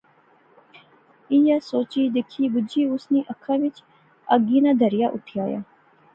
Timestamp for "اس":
2.93-3.03